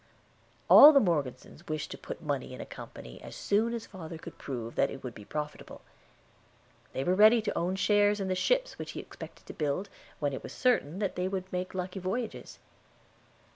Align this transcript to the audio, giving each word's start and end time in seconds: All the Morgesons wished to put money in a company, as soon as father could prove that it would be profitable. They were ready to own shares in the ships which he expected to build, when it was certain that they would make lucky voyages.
All 0.67 0.91
the 0.91 0.99
Morgesons 0.99 1.67
wished 1.67 1.91
to 1.91 1.95
put 1.99 2.23
money 2.23 2.55
in 2.55 2.59
a 2.59 2.65
company, 2.65 3.21
as 3.21 3.35
soon 3.35 3.71
as 3.71 3.85
father 3.85 4.17
could 4.17 4.39
prove 4.39 4.73
that 4.73 4.89
it 4.89 5.03
would 5.03 5.13
be 5.13 5.25
profitable. 5.25 5.81
They 6.93 7.03
were 7.03 7.13
ready 7.13 7.39
to 7.39 7.55
own 7.55 7.75
shares 7.75 8.19
in 8.19 8.27
the 8.27 8.33
ships 8.33 8.79
which 8.79 8.93
he 8.93 8.99
expected 8.99 9.45
to 9.45 9.53
build, 9.53 9.89
when 10.17 10.33
it 10.33 10.41
was 10.41 10.53
certain 10.53 10.97
that 10.97 11.15
they 11.15 11.27
would 11.27 11.53
make 11.53 11.75
lucky 11.75 11.99
voyages. 11.99 12.57